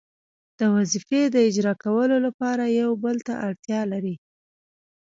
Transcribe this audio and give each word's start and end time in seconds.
د 0.59 0.61
وظیفې 0.75 1.21
د 1.29 1.35
اجرا 1.49 1.73
کولو 1.83 2.15
لپاره 2.25 2.63
یو 2.81 2.91
بل 3.03 3.17
ته 3.27 3.33
اړتیا 3.47 3.81
لري. 3.91 4.15